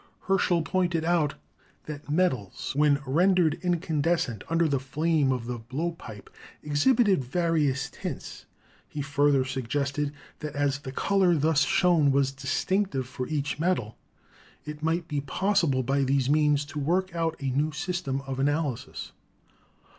Herschel 0.25 0.63
pointed 0.63 1.05
out 1.05 1.35
that 1.85 2.09
metals, 2.09 2.73
when 2.75 2.99
rendered 3.05 3.59
incan 3.61 4.01
descent 4.01 4.43
under 4.49 4.67
the 4.67 4.79
flame 4.79 5.31
of 5.31 5.45
the 5.45 5.59
blowpipe, 5.59 6.27
exhibited 6.63 7.23
vari 7.23 7.69
ous 7.69 7.87
tints. 7.91 8.47
He 8.89 9.03
further 9.03 9.45
suggested 9.45 10.11
that 10.39 10.55
as 10.55 10.79
the 10.79 10.91
color 10.91 11.35
thus 11.35 11.61
shown 11.61 12.11
was 12.11 12.31
distinctive 12.31 13.05
for 13.07 13.27
each 13.27 13.59
metal, 13.59 13.95
it 14.65 14.81
might 14.81 15.07
be 15.07 15.21
possible 15.21 15.83
by 15.83 16.03
these 16.03 16.31
means 16.31 16.65
to 16.65 16.79
work 16.79 17.13
out 17.13 17.35
a 17.39 17.51
new 17.51 17.71
system 17.71 18.21
of 18.21 18.39
analysis. 18.39 19.11